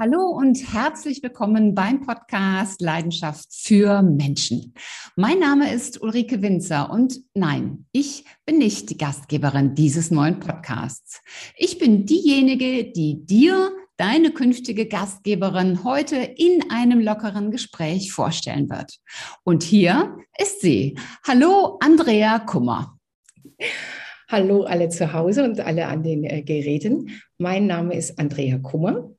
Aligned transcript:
Hallo 0.00 0.28
und 0.28 0.72
herzlich 0.72 1.24
willkommen 1.24 1.74
beim 1.74 2.02
Podcast 2.06 2.80
Leidenschaft 2.80 3.48
für 3.50 4.00
Menschen. 4.00 4.72
Mein 5.16 5.40
Name 5.40 5.74
ist 5.74 6.00
Ulrike 6.00 6.40
Winzer 6.40 6.88
und 6.88 7.18
nein, 7.34 7.84
ich 7.90 8.24
bin 8.46 8.58
nicht 8.58 8.90
die 8.90 8.96
Gastgeberin 8.96 9.74
dieses 9.74 10.12
neuen 10.12 10.38
Podcasts. 10.38 11.20
Ich 11.56 11.78
bin 11.78 12.06
diejenige, 12.06 12.92
die 12.92 13.26
dir 13.26 13.72
deine 13.96 14.30
künftige 14.30 14.86
Gastgeberin 14.86 15.82
heute 15.82 16.14
in 16.14 16.70
einem 16.70 17.00
lockeren 17.00 17.50
Gespräch 17.50 18.12
vorstellen 18.12 18.70
wird. 18.70 19.00
Und 19.42 19.64
hier 19.64 20.16
ist 20.40 20.60
sie. 20.60 20.96
Hallo, 21.26 21.76
Andrea 21.80 22.38
Kummer. 22.38 22.96
Hallo 24.28 24.62
alle 24.62 24.90
zu 24.90 25.12
Hause 25.12 25.42
und 25.42 25.58
alle 25.58 25.88
an 25.88 26.04
den 26.04 26.22
äh, 26.22 26.42
Geräten. 26.42 27.20
Mein 27.36 27.66
Name 27.66 27.96
ist 27.96 28.16
Andrea 28.20 28.58
Kummer 28.58 29.10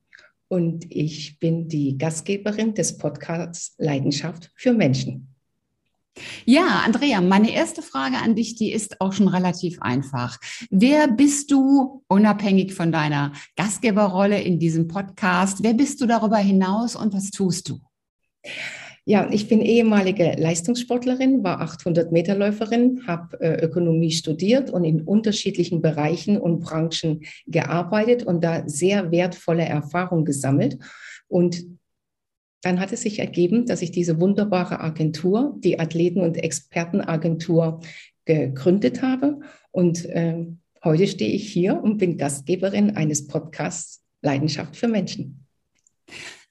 und 0.50 0.86
ich 0.94 1.40
bin 1.40 1.70
die 1.70 1.98
Gastgeberin 1.98 2.74
des 2.74 2.98
Podcasts 2.98 3.76
Leidenschaft 3.78 4.52
für 4.56 4.74
Menschen. 4.74 5.34
Ja, 6.46 6.82
Andrea, 6.86 7.22
meine 7.22 7.52
erste 7.52 7.82
Frage 7.82 8.18
an 8.18 8.36
dich, 8.36 8.56
die 8.56 8.74
ist 8.74 9.00
auch 9.00 9.14
schon 9.14 9.30
relativ 9.30 9.82
einfach. 9.82 10.38
Wer 10.70 11.08
bist 11.08 11.52
du, 11.52 12.04
unabhängig 12.08 12.74
von 12.74 12.92
deiner 12.92 13.32
Gastgeberrolle 13.56 14.42
in 14.42 14.60
diesem 14.60 14.88
Podcast, 14.88 15.64
wer 15.64 15.74
bist 15.74 16.02
du 16.02 16.08
darüber 16.08 16.38
hinaus 16.38 16.96
und 16.96 17.14
was 17.14 17.32
tust 17.32 17.70
du? 17.70 17.80
Ja, 19.06 19.28
ich 19.32 19.48
bin 19.48 19.62
ehemalige 19.62 20.36
Leistungssportlerin, 20.38 21.44
war 21.44 21.62
800 21.62 22.12
Meter 22.12 22.36
Läuferin, 22.36 23.02
habe 23.08 23.40
äh, 23.42 23.66
Ökonomie 23.66 24.12
studiert 24.12 24.70
und 24.70 24.84
in 24.84 25.02
unterschiedlichen 25.02 25.82
Bereichen 25.82 26.38
und 26.38 26.60
Branchen 26.60 27.22
gearbeitet 27.48 28.24
und 28.24 28.44
da 28.44 28.68
sehr 28.68 29.12
wertvolle 29.12 29.66
Erfahrungen 29.66 30.26
gesammelt. 30.26 30.78
Und 31.28 31.66
dann 32.62 32.80
hat 32.80 32.92
es 32.92 33.02
sich 33.02 33.20
ergeben, 33.20 33.66
dass 33.66 33.82
ich 33.82 33.92
diese 33.92 34.20
wunderbare 34.20 34.82
Agentur, 34.82 35.56
die 35.60 35.80
Athleten- 35.80 36.22
und 36.22 36.38
Expertenagentur, 36.38 37.80
gegründet 38.26 39.02
habe. 39.02 39.40
Und 39.72 40.06
äh, 40.06 40.46
heute 40.84 41.08
stehe 41.08 41.32
ich 41.32 41.52
hier 41.52 41.82
und 41.82 41.98
bin 41.98 42.18
Gastgeberin 42.18 42.96
eines 42.96 43.28
Podcasts 43.28 44.04
Leidenschaft 44.22 44.76
für 44.76 44.88
Menschen. 44.88 45.46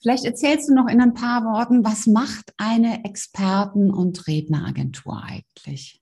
Vielleicht 0.01 0.25
erzählst 0.25 0.69
du 0.69 0.75
noch 0.75 0.89
in 0.89 1.01
ein 1.01 1.15
paar 1.15 1.45
Worten, 1.45 1.85
was 1.85 2.07
macht 2.07 2.53
eine 2.57 3.05
Experten- 3.05 3.91
und 3.91 4.27
Redneragentur 4.29 5.23
eigentlich? 5.25 6.01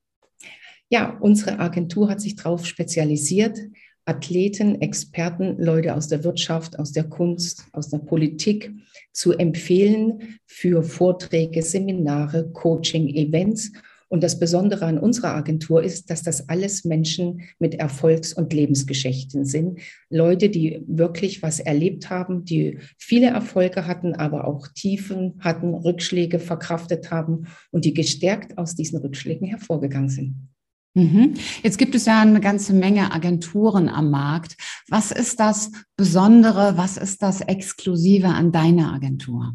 Ja, 0.91 1.17
unsere 1.21 1.59
Agentur 1.59 2.09
hat 2.09 2.21
sich 2.21 2.37
darauf 2.37 2.67
spezialisiert, 2.67 3.59
Athleten, 4.05 4.81
Experten, 4.81 5.57
Leute 5.59 5.95
aus 5.95 6.07
der 6.07 6.23
Wirtschaft, 6.23 6.79
aus 6.79 6.93
der 6.93 7.05
Kunst, 7.05 7.67
aus 7.73 7.89
der 7.89 7.99
Politik 7.99 8.73
zu 9.13 9.33
empfehlen 9.33 10.39
für 10.47 10.85
Vorträge, 10.85 11.63
Seminare, 11.63 12.53
Coaching, 12.53 13.09
Events 13.09 13.73
und 14.09 14.23
das 14.23 14.39
Besondere 14.39 14.87
an 14.87 14.99
unserer 14.99 15.35
Agentur 15.35 15.83
ist, 15.83 16.11
dass 16.11 16.23
das 16.23 16.49
alles 16.49 16.85
Menschen 16.85 17.43
mit 17.59 17.75
Erfolgs- 17.75 18.33
und 18.33 18.53
Lebensgeschichten 18.53 19.45
sind. 19.45 19.81
Leute, 20.11 20.49
die 20.49 20.83
wirklich 20.87 21.43
was 21.43 21.61
erlebt 21.61 22.09
haben, 22.11 22.45
die 22.45 22.79
viele 22.99 23.29
Erfolge 23.29 23.87
hatten, 23.87 24.15
aber 24.15 24.47
auch 24.47 24.69
Tiefen 24.69 25.35
hatten, 25.41 25.75
Rückschläge 25.75 26.39
verkraftet 26.39 27.11
haben 27.11 27.47
und 27.71 27.85
die 27.85 27.95
gestärkt 27.95 28.59
aus 28.59 28.77
diesen 28.77 29.01
Rückschlägen 29.01 29.47
hervorgegangen 29.47 30.09
sind. 30.09 30.49
Mhm. 30.95 31.35
Jetzt 31.63 31.77
gibt 31.77 31.95
es 31.95 32.07
ja 32.07 32.23
eine 32.23 32.41
ganze 32.41 32.73
Menge 32.73 33.13
Agenturen 33.13 33.91
am 33.91 34.11
Markt. 34.11 34.57
Was 34.89 35.11
ist 35.11 35.41
das 35.41 35.71
Besondere, 35.97 36.79
was 36.79 36.97
ist 36.97 37.23
das 37.23 37.43
Exklusive 37.43 38.29
an 38.29 38.51
deiner 38.51 38.95
Agentur? 38.95 39.55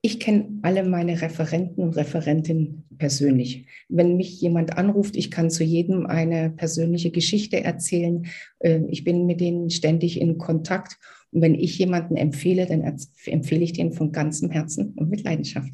Ich 0.00 0.20
kenne 0.20 0.60
alle 0.62 0.84
meine 0.84 1.20
Referenten 1.20 1.82
und 1.82 1.96
Referentinnen 1.96 2.84
persönlich. 2.98 3.66
Wenn 3.88 4.16
mich 4.16 4.40
jemand 4.40 4.78
anruft, 4.78 5.16
ich 5.16 5.30
kann 5.30 5.50
zu 5.50 5.64
jedem 5.64 6.06
eine 6.06 6.50
persönliche 6.50 7.10
Geschichte 7.10 7.64
erzählen. 7.64 8.26
Äh, 8.60 8.80
ich 8.88 9.02
bin 9.02 9.26
mit 9.26 9.40
denen 9.40 9.70
ständig 9.70 10.20
in 10.20 10.38
Kontakt. 10.38 10.98
Und 11.32 11.42
wenn 11.42 11.54
ich 11.54 11.78
jemanden 11.78 12.16
empfehle, 12.16 12.66
dann 12.66 12.82
empfehle 13.26 13.64
ich 13.64 13.72
den 13.72 13.92
von 13.92 14.12
ganzem 14.12 14.50
Herzen 14.50 14.94
und 14.94 15.10
mit 15.10 15.24
Leidenschaft. 15.24 15.72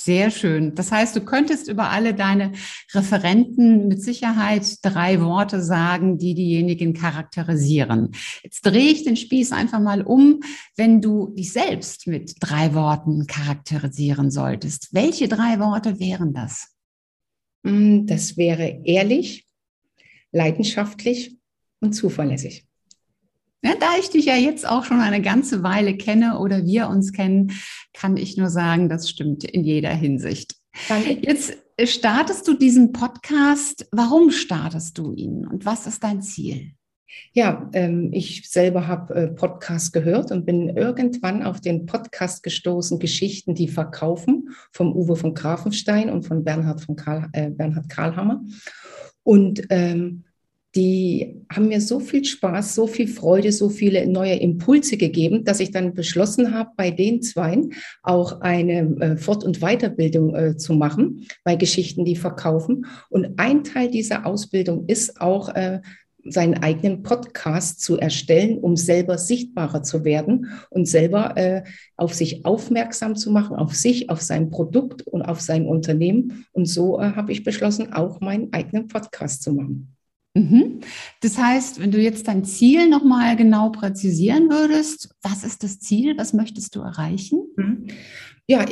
Sehr 0.00 0.30
schön. 0.30 0.76
Das 0.76 0.92
heißt, 0.92 1.16
du 1.16 1.20
könntest 1.20 1.68
über 1.68 1.90
alle 1.90 2.14
deine 2.14 2.52
Referenten 2.92 3.88
mit 3.88 4.00
Sicherheit 4.00 4.76
drei 4.82 5.20
Worte 5.20 5.60
sagen, 5.60 6.18
die 6.18 6.34
diejenigen 6.34 6.92
charakterisieren. 6.92 8.12
Jetzt 8.44 8.64
drehe 8.64 8.92
ich 8.92 9.02
den 9.02 9.16
Spieß 9.16 9.50
einfach 9.50 9.80
mal 9.80 10.02
um. 10.02 10.40
Wenn 10.76 11.00
du 11.00 11.34
dich 11.34 11.52
selbst 11.52 12.06
mit 12.06 12.36
drei 12.38 12.74
Worten 12.74 13.26
charakterisieren 13.26 14.30
solltest, 14.30 14.94
welche 14.94 15.26
drei 15.26 15.58
Worte 15.58 15.98
wären 15.98 16.32
das? 16.32 16.68
Mm, 17.64 18.06
das 18.06 18.36
wäre 18.36 18.82
ehrlich, 18.84 19.46
leidenschaftlich 20.30 21.36
und 21.80 21.92
zuverlässig. 21.92 22.67
Ja, 23.62 23.72
da 23.78 23.98
ich 23.98 24.10
dich 24.10 24.26
ja 24.26 24.36
jetzt 24.36 24.68
auch 24.68 24.84
schon 24.84 25.00
eine 25.00 25.20
ganze 25.20 25.62
Weile 25.62 25.96
kenne 25.96 26.38
oder 26.38 26.64
wir 26.64 26.88
uns 26.88 27.12
kennen, 27.12 27.52
kann 27.92 28.16
ich 28.16 28.36
nur 28.36 28.50
sagen, 28.50 28.88
das 28.88 29.10
stimmt 29.10 29.42
in 29.42 29.64
jeder 29.64 29.90
Hinsicht. 29.90 30.56
Danke. 30.88 31.18
Jetzt 31.22 31.56
startest 31.84 32.46
du 32.46 32.54
diesen 32.54 32.92
Podcast. 32.92 33.88
Warum 33.90 34.30
startest 34.30 34.96
du 34.98 35.12
ihn 35.12 35.46
und 35.46 35.64
was 35.64 35.86
ist 35.86 36.04
dein 36.04 36.22
Ziel? 36.22 36.72
Ja, 37.32 37.68
ähm, 37.72 38.10
ich 38.12 38.48
selber 38.48 38.86
habe 38.86 39.14
äh, 39.14 39.28
Podcast 39.28 39.92
gehört 39.92 40.30
und 40.30 40.46
bin 40.46 40.68
irgendwann 40.68 41.42
auf 41.42 41.60
den 41.60 41.86
Podcast 41.86 42.42
gestoßen, 42.42 42.98
Geschichten, 42.98 43.54
die 43.54 43.68
verkaufen, 43.68 44.50
vom 44.72 44.94
Uwe 44.94 45.16
von 45.16 45.34
Grafenstein 45.34 46.10
und 46.10 46.26
von 46.26 46.44
Bernhard, 46.44 46.80
von 46.80 46.96
Karl, 46.96 47.28
äh, 47.32 47.50
Bernhard 47.50 47.88
Karlhammer. 47.88 48.44
Und 49.22 49.62
ähm, 49.70 50.24
die 50.74 51.44
haben 51.50 51.68
mir 51.68 51.80
so 51.80 51.98
viel 51.98 52.24
Spaß, 52.24 52.74
so 52.74 52.86
viel 52.86 53.08
Freude, 53.08 53.52
so 53.52 53.70
viele 53.70 54.06
neue 54.06 54.34
Impulse 54.34 54.96
gegeben, 54.98 55.44
dass 55.44 55.60
ich 55.60 55.70
dann 55.70 55.94
beschlossen 55.94 56.54
habe, 56.54 56.70
bei 56.76 56.90
den 56.90 57.22
Zweien 57.22 57.72
auch 58.02 58.42
eine 58.42 58.96
äh, 59.00 59.16
Fort- 59.16 59.44
und 59.44 59.60
Weiterbildung 59.60 60.34
äh, 60.34 60.56
zu 60.56 60.74
machen 60.74 61.26
bei 61.42 61.56
Geschichten, 61.56 62.04
die 62.04 62.16
verkaufen. 62.16 62.86
Und 63.08 63.38
ein 63.38 63.64
Teil 63.64 63.90
dieser 63.90 64.26
Ausbildung 64.26 64.86
ist 64.86 65.20
auch 65.20 65.48
äh, 65.54 65.80
seinen 66.24 66.62
eigenen 66.62 67.02
Podcast 67.02 67.80
zu 67.80 67.96
erstellen, 67.96 68.58
um 68.58 68.76
selber 68.76 69.16
sichtbarer 69.16 69.82
zu 69.82 70.04
werden 70.04 70.50
und 70.68 70.86
selber 70.86 71.36
äh, 71.36 71.62
auf 71.96 72.12
sich 72.12 72.44
aufmerksam 72.44 73.16
zu 73.16 73.30
machen, 73.30 73.56
auf 73.56 73.74
sich, 73.74 74.10
auf 74.10 74.20
sein 74.20 74.50
Produkt 74.50 75.02
und 75.02 75.22
auf 75.22 75.40
sein 75.40 75.66
Unternehmen. 75.66 76.44
Und 76.52 76.66
so 76.66 77.00
äh, 77.00 77.12
habe 77.12 77.32
ich 77.32 77.44
beschlossen, 77.44 77.92
auch 77.92 78.20
meinen 78.20 78.52
eigenen 78.52 78.88
Podcast 78.88 79.42
zu 79.42 79.52
machen. 79.52 79.97
Mhm. 80.38 80.80
Das 81.20 81.36
heißt, 81.36 81.80
wenn 81.80 81.90
du 81.90 82.00
jetzt 82.00 82.28
dein 82.28 82.44
Ziel 82.44 82.88
nochmal 82.88 83.34
genau 83.36 83.70
präzisieren 83.70 84.50
würdest, 84.50 85.10
was 85.22 85.42
ist 85.42 85.64
das 85.64 85.80
Ziel? 85.80 86.16
Was 86.16 86.32
möchtest 86.32 86.76
du 86.76 86.80
erreichen? 86.80 87.40
Mhm. 87.56 87.86
Ja, 88.50 88.64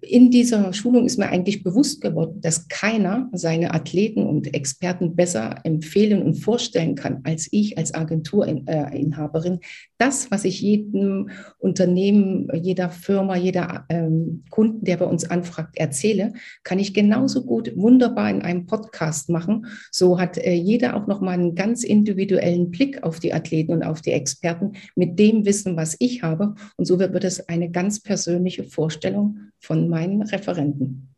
in 0.00 0.30
dieser 0.30 0.72
Schulung 0.72 1.06
ist 1.06 1.18
mir 1.18 1.26
eigentlich 1.26 1.64
bewusst 1.64 2.00
geworden, 2.00 2.40
dass 2.40 2.68
keiner 2.68 3.28
seine 3.32 3.74
Athleten 3.74 4.24
und 4.24 4.54
Experten 4.54 5.16
besser 5.16 5.56
empfehlen 5.64 6.22
und 6.22 6.34
vorstellen 6.36 6.94
kann 6.94 7.18
als 7.24 7.48
ich 7.50 7.76
als 7.76 7.92
Agenturinhaberin. 7.94 9.58
Das, 9.98 10.30
was 10.30 10.44
ich 10.44 10.60
jedem 10.60 11.30
Unternehmen, 11.58 12.48
jeder 12.54 12.90
Firma, 12.90 13.34
jeder 13.34 13.86
ähm, 13.88 14.44
Kunden, 14.50 14.84
der 14.84 14.98
bei 14.98 15.06
uns 15.06 15.28
anfragt, 15.28 15.78
erzähle, 15.78 16.34
kann 16.62 16.78
ich 16.78 16.94
genauso 16.94 17.44
gut 17.44 17.76
wunderbar 17.76 18.30
in 18.30 18.42
einem 18.42 18.66
Podcast 18.66 19.30
machen. 19.30 19.66
So 19.90 20.20
hat 20.20 20.38
äh, 20.38 20.52
jeder 20.52 20.94
auch 20.94 21.08
nochmal 21.08 21.34
einen 21.34 21.56
ganz 21.56 21.82
individuellen 21.82 22.70
Blick 22.70 23.02
auf 23.02 23.18
die 23.18 23.34
Athleten 23.34 23.72
und 23.72 23.82
auf 23.82 24.00
die 24.00 24.12
Experten 24.12 24.74
mit 24.94 25.18
dem 25.18 25.44
Wissen, 25.44 25.76
was 25.76 25.96
ich 25.98 26.22
habe. 26.22 26.54
Und 26.76 26.84
so 26.84 27.00
wird 27.00 27.24
es 27.24 27.48
eine 27.48 27.68
ganz 27.68 28.00
persönliche 28.00 28.62
Vorstellung 28.62 29.23
von 29.58 29.88
meinen 29.88 30.22
Referenten. 30.22 31.14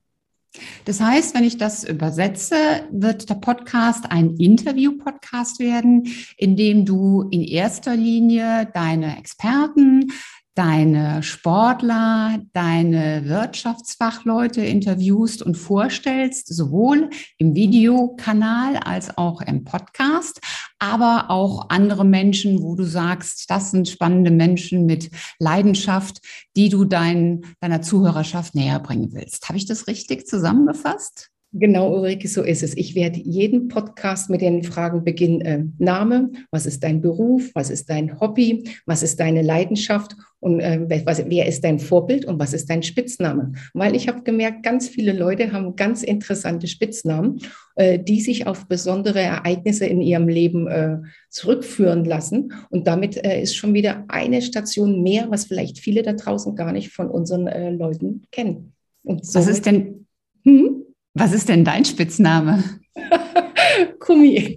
Das 0.85 1.01
heißt, 1.01 1.35
wenn 1.35 1.45
ich 1.45 1.59
das 1.59 1.85
übersetze, 1.85 2.57
wird 2.91 3.29
der 3.29 3.35
Podcast 3.35 4.11
ein 4.11 4.37
Interview-Podcast 4.37 5.59
werden, 5.59 6.09
in 6.37 6.57
dem 6.57 6.85
du 6.85 7.29
in 7.31 7.43
erster 7.43 7.95
Linie 7.97 8.69
deine 8.73 9.19
Experten, 9.19 10.13
deine 10.55 11.23
Sportler, 11.23 12.39
deine 12.55 13.27
Wirtschaftsfachleute 13.27 14.63
interviewst 14.63 15.43
und 15.43 15.55
vorstellst, 15.55 16.49
sowohl 16.49 17.11
im 17.37 17.55
Videokanal 17.55 18.79
als 18.79 19.19
auch 19.19 19.43
im 19.43 19.65
Podcast, 19.65 20.41
aber 20.79 21.31
auch 21.31 21.71
andere 21.71 22.05
Menschen, 22.05 22.63
wo 22.63 22.75
du 22.75 22.85
sagst, 22.85 23.51
das 23.51 23.71
sind 23.71 23.89
spannende 23.89 24.31
Menschen 24.31 24.87
mit 24.87 25.11
Leidenschaft, 25.39 26.21
die 26.57 26.69
du 26.69 26.85
dein, 26.85 27.45
deiner 27.61 27.83
Zuhörerschaft 27.83 28.55
näher 28.55 28.81
bringen 28.81 29.13
willst. 29.13 29.49
Habe 29.49 29.59
ich 29.59 29.67
das 29.67 29.87
richtig 29.87 30.27
zusammengefasst? 30.27 31.31
Genau, 31.59 31.91
Ulrike, 31.95 32.29
so 32.29 32.43
ist 32.43 32.63
es. 32.63 32.77
Ich 32.77 32.95
werde 32.95 33.19
jeden 33.19 33.69
Podcast 33.69 34.29
mit 34.29 34.43
den 34.43 34.63
Fragen 34.63 35.05
beginnen. 35.05 35.41
Äh, 35.41 35.65
Name, 35.79 36.31
was 36.51 36.67
ist 36.67 36.85
dein 36.85 37.01
Beruf, 37.01 37.51
was 37.55 37.71
ist 37.71 37.89
dein 37.89 38.21
Hobby, 38.21 38.69
was 38.85 39.03
ist 39.03 39.21
deine 39.21 39.41
Leidenschaft 39.41 40.17
und 40.41 40.61
äh, 40.61 41.03
was, 41.07 41.25
wer 41.31 41.47
ist 41.47 41.65
dein 41.65 41.79
Vorbild 41.79 42.27
und 42.27 42.39
was 42.39 42.53
ist 42.53 42.69
dein 42.69 42.83
Spitzname? 42.83 43.53
Weil 43.73 43.97
ich 43.97 44.07
habe 44.07 44.23
gemerkt, 44.23 44.65
ganz 44.65 44.87
viele 44.87 45.15
Leute 45.15 45.51
haben 45.53 45.77
ganz 45.77 46.03
interessante 46.03 46.67
Spitznamen, 46.67 47.41
äh, 47.77 47.99
die 47.99 48.21
sich 48.21 48.47
auf 48.47 48.69
besondere 48.69 49.21
Ereignisse 49.21 49.87
in 49.87 50.03
ihrem 50.03 50.29
Leben 50.29 50.69
äh, 50.69 50.99
zurückführen 51.31 52.05
lassen. 52.05 52.53
Und 52.69 52.87
damit 52.87 53.25
äh, 53.25 53.41
ist 53.41 53.57
schon 53.57 53.73
wieder 53.73 54.05
eine 54.09 54.43
Station 54.43 55.03
mehr, 55.03 55.31
was 55.31 55.47
vielleicht 55.47 55.79
viele 55.79 56.03
da 56.03 56.13
draußen 56.13 56.55
gar 56.55 56.73
nicht 56.73 56.91
von 56.91 57.09
unseren 57.09 57.47
äh, 57.47 57.71
Leuten 57.71 58.25
kennen. 58.31 58.75
So 59.23 59.39
was 59.39 59.47
ist 59.47 59.65
denn... 59.65 60.07
Hm? 60.45 60.86
Was 61.19 61.33
ist 61.33 61.49
denn 61.49 61.65
dein 61.65 61.87
Spitzname? 61.87 62.63
Kumi. 64.01 64.55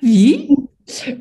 Wie? 0.00 0.56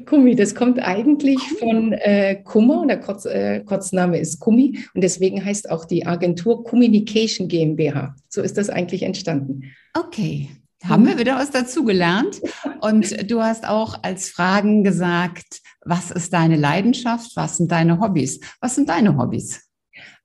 Kumi, 0.05 0.35
das 0.35 0.55
kommt 0.55 0.79
eigentlich 0.79 1.37
von 1.59 1.91
äh, 1.91 2.41
Kummer, 2.43 2.87
der 2.87 3.01
Kurz, 3.01 3.25
äh, 3.25 3.59
Kurzname 3.59 4.17
ist 4.17 4.39
Kumi 4.39 4.79
und 4.93 5.03
deswegen 5.03 5.43
heißt 5.43 5.69
auch 5.69 5.83
die 5.83 6.07
Agentur 6.07 6.63
Communication 6.63 7.49
GmbH. 7.49 8.15
So 8.29 8.41
ist 8.41 8.57
das 8.57 8.69
eigentlich 8.69 9.03
entstanden. 9.03 9.63
Okay, 9.93 10.49
haben 10.85 11.05
wir 11.05 11.19
wieder 11.19 11.35
was 11.35 11.51
dazugelernt. 11.51 12.41
Und 12.81 13.29
du 13.29 13.41
hast 13.41 13.67
auch 13.67 14.01
als 14.03 14.29
Fragen 14.29 14.85
gesagt, 14.85 15.59
was 15.83 16.09
ist 16.09 16.31
deine 16.31 16.55
Leidenschaft, 16.55 17.35
was 17.35 17.57
sind 17.57 17.69
deine 17.69 17.99
Hobbys? 17.99 18.39
Was 18.61 18.75
sind 18.75 18.87
deine 18.87 19.17
Hobbys? 19.17 19.68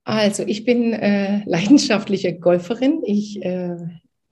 Also 0.04 0.44
ich 0.46 0.64
bin 0.64 0.92
äh, 0.92 1.42
leidenschaftliche 1.46 2.38
Golferin. 2.38 3.00
Ich 3.04 3.42
äh, 3.42 3.76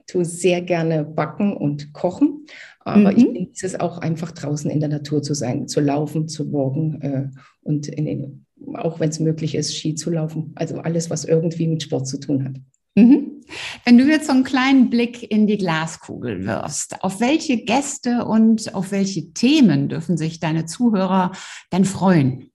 tue 0.07 0.25
sehr 0.25 0.61
gerne 0.61 1.03
backen 1.03 1.55
und 1.55 1.93
kochen, 1.93 2.45
aber 2.79 3.11
mhm. 3.11 3.17
ich 3.17 3.25
genieße 3.25 3.65
es 3.65 3.79
auch 3.79 3.97
einfach 3.97 4.31
draußen 4.31 4.69
in 4.69 4.79
der 4.79 4.89
Natur 4.89 5.23
zu 5.23 5.33
sein, 5.33 5.67
zu 5.67 5.79
laufen, 5.79 6.27
zu 6.27 6.51
walken 6.51 7.01
äh, 7.01 7.29
und 7.63 7.87
den, 7.87 8.45
auch 8.75 8.99
wenn 8.99 9.09
es 9.09 9.19
möglich 9.19 9.55
ist, 9.55 9.75
Ski 9.75 9.95
zu 9.95 10.11
laufen. 10.11 10.51
Also 10.55 10.77
alles, 10.77 11.09
was 11.09 11.25
irgendwie 11.25 11.67
mit 11.67 11.83
Sport 11.83 12.07
zu 12.07 12.19
tun 12.19 12.43
hat. 12.43 12.55
Mhm. 12.95 13.41
Wenn 13.85 13.97
du 13.97 14.05
jetzt 14.05 14.27
so 14.27 14.33
einen 14.33 14.43
kleinen 14.43 14.89
Blick 14.89 15.29
in 15.31 15.47
die 15.47 15.57
Glaskugel 15.57 16.45
wirfst, 16.45 17.03
auf 17.03 17.19
welche 17.19 17.57
Gäste 17.57 18.25
und 18.25 18.75
auf 18.75 18.91
welche 18.91 19.33
Themen 19.33 19.89
dürfen 19.89 20.17
sich 20.17 20.39
deine 20.39 20.65
Zuhörer 20.65 21.31
denn 21.71 21.85
freuen? 21.85 22.52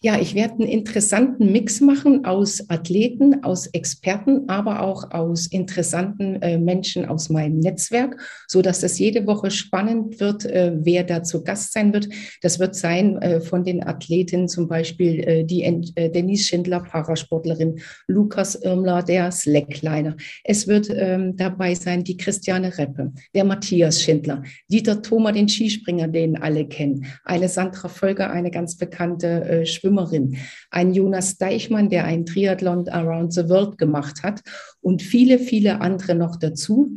Ja, 0.00 0.18
ich 0.18 0.34
werde 0.34 0.54
einen 0.54 0.68
interessanten 0.68 1.52
Mix 1.52 1.82
machen 1.82 2.24
aus 2.24 2.70
Athleten, 2.70 3.44
aus 3.44 3.66
Experten, 3.66 4.48
aber 4.48 4.80
auch 4.80 5.10
aus 5.10 5.46
interessanten 5.48 6.40
äh, 6.40 6.56
Menschen 6.56 7.04
aus 7.04 7.28
meinem 7.28 7.58
Netzwerk, 7.58 8.16
so 8.48 8.62
dass 8.62 8.80
das 8.80 8.98
jede 8.98 9.26
Woche 9.26 9.50
spannend 9.50 10.18
wird, 10.18 10.46
äh, 10.46 10.72
wer 10.74 11.04
da 11.04 11.22
zu 11.22 11.44
Gast 11.44 11.74
sein 11.74 11.92
wird. 11.92 12.08
Das 12.40 12.58
wird 12.58 12.74
sein 12.74 13.20
äh, 13.20 13.42
von 13.42 13.64
den 13.64 13.86
Athleten 13.86 14.48
zum 14.48 14.66
Beispiel 14.66 15.20
äh, 15.20 15.44
die 15.44 15.62
äh, 15.62 16.10
Denise 16.10 16.44
Schindler, 16.44 16.80
Parasportlerin, 16.80 17.78
Lukas 18.06 18.54
Irmler, 18.54 19.02
der 19.02 19.30
Slackliner. 19.30 20.16
Es 20.44 20.66
wird 20.66 20.88
ähm, 20.90 21.36
dabei 21.36 21.74
sein 21.74 22.02
die 22.02 22.16
Christiane 22.16 22.78
Reppe, 22.78 23.12
der 23.34 23.44
Matthias 23.44 24.00
Schindler, 24.00 24.42
Dieter 24.68 25.02
Thoma, 25.02 25.32
den 25.32 25.50
Skispringer, 25.50 26.08
den 26.08 26.38
alle 26.38 26.66
kennen, 26.66 27.04
eine 27.24 27.48
Sandra 27.50 27.88
Folger, 27.88 28.30
eine 28.30 28.50
ganz 28.50 28.76
bekannte 28.76 29.64
Schwimmerin, 29.66 30.36
ein 30.70 30.92
Jonas 30.92 31.36
Deichmann, 31.38 31.90
der 31.90 32.04
ein 32.04 32.24
Triathlon 32.24 32.88
Around 32.88 33.32
the 33.32 33.48
World 33.48 33.78
gemacht 33.78 34.22
hat 34.22 34.40
und 34.80 35.02
viele, 35.02 35.38
viele 35.38 35.80
andere 35.80 36.14
noch 36.14 36.36
dazu 36.36 36.96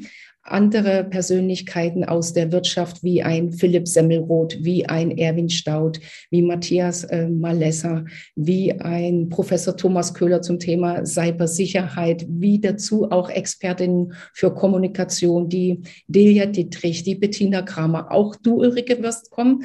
andere 0.51 1.03
Persönlichkeiten 1.03 2.03
aus 2.03 2.33
der 2.33 2.51
Wirtschaft 2.51 3.03
wie 3.03 3.23
ein 3.23 3.51
Philipp 3.51 3.87
Semmelroth, 3.87 4.57
wie 4.61 4.85
ein 4.85 5.17
Erwin 5.17 5.49
Staud, 5.49 5.99
wie 6.29 6.41
Matthias 6.41 7.03
äh, 7.05 7.27
Malessa, 7.27 8.05
wie 8.35 8.71
ein 8.73 9.29
Professor 9.29 9.75
Thomas 9.75 10.13
Köhler 10.13 10.41
zum 10.41 10.59
Thema 10.59 11.05
Cybersicherheit, 11.05 12.25
wie 12.29 12.59
dazu 12.59 13.09
auch 13.11 13.29
Expertinnen 13.29 14.13
für 14.33 14.53
Kommunikation, 14.53 15.49
die 15.49 15.81
Delia 16.07 16.45
Dietrich, 16.45 17.03
die 17.03 17.15
Bettina 17.15 17.61
Kramer, 17.61 18.11
auch 18.11 18.35
du 18.35 18.59
Ulrike 18.59 19.01
wirst 19.03 19.31
kommen, 19.31 19.63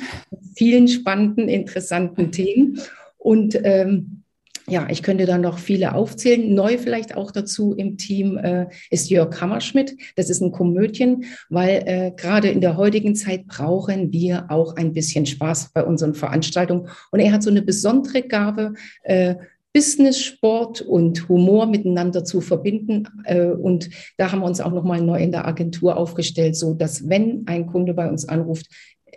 vielen 0.57 0.89
spannenden, 0.89 1.49
interessanten 1.49 2.33
Themen. 2.33 2.79
Und 3.19 3.59
ähm, 3.63 4.24
ja, 4.69 4.87
ich 4.91 5.03
könnte 5.03 5.27
da 5.27 5.37
noch 5.37 5.59
viele 5.59 5.95
aufzählen. 5.95 6.55
Neu 6.55 6.79
vielleicht 6.79 7.17
auch 7.17 7.31
dazu 7.31 7.75
im 7.75 7.99
Team 7.99 8.39
äh, 8.39 8.67
ist 8.91 9.11
Jörg 9.11 9.39
Hammerschmidt. 9.41 9.97
Das 10.17 10.31
ist 10.31 10.41
ein 10.41 10.53
Komödien, 10.53 11.25
weil 11.51 11.83
äh, 11.85 12.13
gerade 12.17 12.49
in 12.49 12.63
der 12.63 12.77
heutigen 12.77 13.15
Zeit 13.15 13.47
brauchen 13.47 14.11
wir 14.13 14.51
auch 14.51 14.77
ein 14.77 14.93
bisschen 14.93 15.27
Spaß 15.27 15.73
bei 15.75 15.85
unseren 15.85 16.15
Veranstaltungen. 16.15 16.89
Und 17.11 17.21
er 17.21 17.33
hat 17.33 17.43
so 17.43 17.51
eine 17.51 17.63
besondere 17.63 18.23
Gabe, 18.23 18.75
äh, 19.03 19.35
Business, 19.75 20.21
Sport 20.21 20.81
und 20.81 21.29
Humor 21.29 21.67
miteinander 21.67 22.25
zu 22.25 22.41
verbinden. 22.41 23.09
Äh, 23.25 23.49
und 23.49 23.91
da 24.17 24.33
haben 24.33 24.41
wir 24.41 24.47
uns 24.47 24.61
auch 24.61 24.73
nochmal 24.73 25.03
neu 25.03 25.19
in 25.19 25.33
der 25.33 25.47
Agentur 25.47 25.97
aufgestellt, 25.97 26.57
so 26.57 26.75
dass 26.75 27.09
wenn 27.09 27.43
ein 27.47 27.67
Kunde 27.67 27.93
bei 27.93 28.09
uns 28.09 28.27
anruft, 28.27 28.69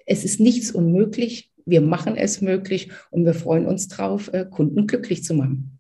es 0.06 0.26
ist 0.26 0.40
nichts 0.40 0.72
unmöglich. 0.72 1.52
Wir 1.68 1.82
machen 1.82 2.16
es 2.16 2.42
möglich 2.42 2.92
und 3.12 3.26
wir 3.26 3.34
freuen 3.34 3.66
uns 3.66 3.88
drauf, 3.88 4.32
äh, 4.34 4.46
Kunden 4.46 4.88
glücklich 4.88 5.24
zu 5.24 5.34
machen. 5.34 5.77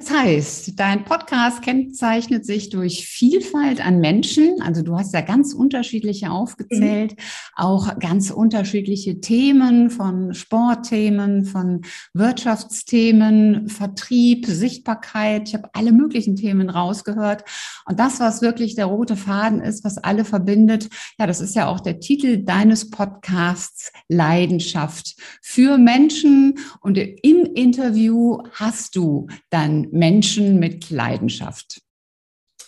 Das 0.00 0.10
heißt, 0.12 0.80
dein 0.80 1.04
Podcast 1.04 1.60
kennzeichnet 1.60 2.46
sich 2.46 2.70
durch 2.70 3.06
Vielfalt 3.06 3.84
an 3.84 4.00
Menschen. 4.00 4.62
Also 4.62 4.80
du 4.80 4.96
hast 4.96 5.12
ja 5.12 5.20
ganz 5.20 5.52
unterschiedliche 5.52 6.30
aufgezählt, 6.30 7.12
mhm. 7.12 7.16
auch 7.54 7.98
ganz 7.98 8.30
unterschiedliche 8.30 9.20
Themen 9.20 9.90
von 9.90 10.32
Sportthemen, 10.32 11.44
von 11.44 11.82
Wirtschaftsthemen, 12.14 13.68
Vertrieb, 13.68 14.46
Sichtbarkeit. 14.46 15.48
Ich 15.48 15.54
habe 15.54 15.68
alle 15.74 15.92
möglichen 15.92 16.34
Themen 16.34 16.70
rausgehört. 16.70 17.44
Und 17.84 18.00
das, 18.00 18.20
was 18.20 18.40
wirklich 18.40 18.76
der 18.76 18.86
rote 18.86 19.16
Faden 19.16 19.60
ist, 19.60 19.84
was 19.84 19.98
alle 19.98 20.24
verbindet, 20.24 20.88
ja, 21.18 21.26
das 21.26 21.42
ist 21.42 21.54
ja 21.54 21.68
auch 21.68 21.80
der 21.80 22.00
Titel 22.00 22.38
deines 22.38 22.88
Podcasts 22.88 23.92
Leidenschaft 24.08 25.16
für 25.42 25.76
Menschen. 25.76 26.58
Und 26.80 26.96
im 26.96 27.44
Interview 27.54 28.38
hast 28.54 28.96
du 28.96 29.26
dann 29.50 29.89
Menschen 29.92 30.58
mit 30.58 30.90
Leidenschaft. 30.90 31.80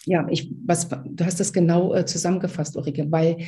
Ja, 0.05 0.27
ich, 0.31 0.53
was, 0.65 0.89
du 0.89 1.25
hast 1.25 1.39
das 1.39 1.53
genau 1.53 1.95
äh, 1.95 2.05
zusammengefasst, 2.05 2.77
Ulrike, 2.77 3.07
weil 3.11 3.39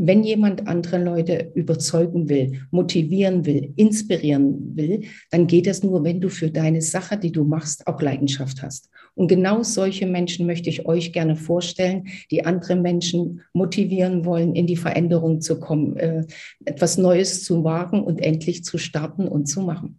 wenn 0.00 0.22
jemand 0.22 0.68
andere 0.68 1.02
Leute 1.02 1.50
überzeugen 1.54 2.28
will, 2.28 2.60
motivieren 2.70 3.44
will, 3.44 3.72
inspirieren 3.74 4.76
will, 4.76 5.02
dann 5.30 5.48
geht 5.48 5.66
das 5.66 5.82
nur, 5.82 6.04
wenn 6.04 6.20
du 6.20 6.28
für 6.28 6.50
deine 6.50 6.80
Sache, 6.80 7.18
die 7.18 7.32
du 7.32 7.44
machst, 7.44 7.86
auch 7.88 8.00
Leidenschaft 8.00 8.62
hast. 8.62 8.90
Und 9.14 9.26
genau 9.26 9.64
solche 9.64 10.06
Menschen 10.06 10.46
möchte 10.46 10.70
ich 10.70 10.86
euch 10.86 11.12
gerne 11.12 11.34
vorstellen, 11.34 12.06
die 12.30 12.46
andere 12.46 12.76
Menschen 12.76 13.42
motivieren 13.52 14.24
wollen, 14.24 14.54
in 14.54 14.68
die 14.68 14.76
Veränderung 14.76 15.40
zu 15.40 15.58
kommen, 15.58 15.96
äh, 15.96 16.24
etwas 16.64 16.96
Neues 16.96 17.42
zu 17.42 17.64
wagen 17.64 18.04
und 18.04 18.20
endlich 18.20 18.62
zu 18.62 18.78
starten 18.78 19.26
und 19.26 19.46
zu 19.46 19.62
machen. 19.62 19.98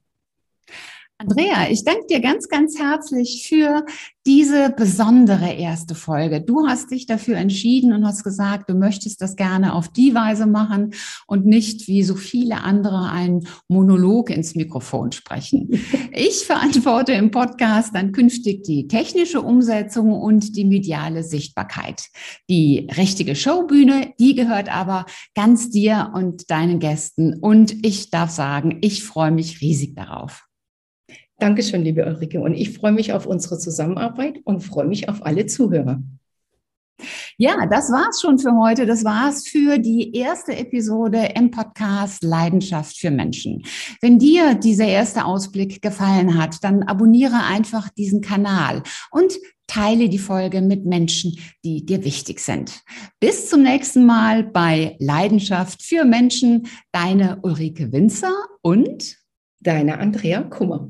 Andrea, 1.22 1.70
ich 1.70 1.84
danke 1.84 2.06
dir 2.10 2.22
ganz, 2.22 2.48
ganz 2.48 2.80
herzlich 2.80 3.46
für 3.46 3.86
diese 4.26 4.70
besondere 4.70 5.52
erste 5.52 5.94
Folge. 5.94 6.40
Du 6.40 6.66
hast 6.66 6.92
dich 6.92 7.08
dafür 7.08 7.36
entschieden 7.36 7.92
und 7.92 8.06
hast 8.06 8.24
gesagt, 8.24 8.70
du 8.70 8.74
möchtest 8.74 9.22
das 9.22 9.36
gerne 9.36 9.74
auf 9.74 9.90
die 9.90 10.16
Weise 10.16 10.46
machen 10.46 10.94
und 11.28 11.46
nicht 11.46 11.90
wie 11.90 12.04
so 12.04 12.16
viele 12.16 12.62
andere 12.64 13.12
einen 13.12 13.46
Monolog 13.68 14.30
ins 14.30 14.56
Mikrofon 14.56 15.12
sprechen. 15.12 15.70
Ich 16.12 16.46
verantworte 16.46 17.14
im 17.14 17.32
Podcast 17.32 17.96
dann 17.96 18.12
künftig 18.12 18.64
die 18.64 18.88
technische 18.88 19.42
Umsetzung 19.42 20.12
und 20.12 20.58
die 20.58 20.66
mediale 20.66 21.24
Sichtbarkeit. 21.24 22.04
Die 22.50 22.90
richtige 22.98 23.36
Showbühne, 23.36 24.14
die 24.20 24.36
gehört 24.36 24.74
aber 24.74 25.06
ganz 25.36 25.70
dir 25.70 26.12
und 26.14 26.50
deinen 26.50 26.80
Gästen. 26.80 27.36
Und 27.40 27.86
ich 27.86 28.10
darf 28.10 28.32
sagen, 28.32 28.80
ich 28.82 29.04
freue 29.04 29.32
mich 29.32 29.62
riesig 29.62 29.96
darauf. 29.96 30.49
Dankeschön, 31.40 31.84
liebe 31.84 32.06
Ulrike. 32.06 32.42
Und 32.42 32.54
ich 32.54 32.78
freue 32.78 32.92
mich 32.92 33.14
auf 33.14 33.26
unsere 33.26 33.58
Zusammenarbeit 33.58 34.40
und 34.44 34.62
freue 34.62 34.88
mich 34.88 35.08
auf 35.08 35.26
alle 35.26 35.46
Zuhörer. 35.46 36.02
Ja, 37.38 37.66
das 37.66 37.90
war's 37.90 38.20
schon 38.20 38.38
für 38.38 38.52
heute. 38.58 38.86
Das 38.86 39.06
war's 39.06 39.48
für 39.48 39.80
die 39.80 40.14
erste 40.14 40.56
Episode 40.58 41.30
im 41.36 41.50
Podcast 41.50 42.24
Leidenschaft 42.24 42.98
für 42.98 43.10
Menschen. 43.10 43.64
Wenn 44.02 44.20
dir 44.20 44.56
dieser 44.56 44.88
erste 44.88 45.24
Ausblick 45.24 45.82
gefallen 45.82 46.38
hat, 46.38 46.62
dann 46.62 46.84
abonniere 46.84 47.42
einfach 47.46 47.88
diesen 47.90 48.20
Kanal 48.20 48.84
und 49.12 49.34
teile 49.68 50.10
die 50.10 50.20
Folge 50.20 50.62
mit 50.62 50.86
Menschen, 50.86 51.40
die 51.64 51.86
dir 51.86 52.04
wichtig 52.04 52.42
sind. 52.42 52.82
Bis 53.22 53.50
zum 53.50 53.64
nächsten 53.64 54.06
Mal 54.06 54.44
bei 54.44 54.98
Leidenschaft 55.00 55.82
für 55.82 56.04
Menschen. 56.04 56.68
Deine 56.92 57.40
Ulrike 57.44 57.94
Winzer 57.94 58.34
und 58.62 59.16
deine 59.62 60.00
Andrea 60.00 60.42
Kummer. 60.42 60.89